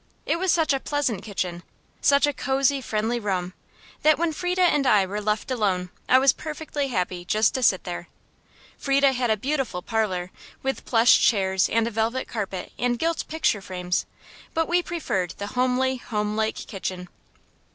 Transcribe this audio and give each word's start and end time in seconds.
It 0.25 0.39
was 0.39 0.51
such 0.51 0.73
a 0.73 0.79
pleasant 0.79 1.21
kitchen 1.21 1.61
such 2.01 2.25
a 2.25 2.33
cosey, 2.33 2.81
friendly 2.81 3.19
room 3.19 3.53
that 4.01 4.17
when 4.17 4.33
Frieda 4.33 4.63
and 4.63 4.87
I 4.87 5.05
were 5.05 5.21
left 5.21 5.51
alone 5.51 5.91
I 6.09 6.17
was 6.17 6.33
perfectly 6.33 6.87
happy 6.87 7.23
just 7.23 7.53
to 7.53 7.61
sit 7.61 7.83
there. 7.83 8.07
Frieda 8.79 9.13
had 9.13 9.29
a 9.29 9.37
beautiful 9.37 9.83
parlor, 9.83 10.31
with 10.63 10.85
plush 10.85 11.21
chairs 11.21 11.69
and 11.69 11.87
a 11.87 11.91
velvet 11.91 12.27
carpet 12.27 12.71
and 12.79 12.97
gilt 12.97 13.27
picture 13.27 13.61
frames; 13.61 14.07
but 14.55 14.67
we 14.67 14.81
preferred 14.81 15.35
the 15.37 15.45
homely, 15.53 15.97
homelike 15.97 16.55
kitchen. 16.55 17.07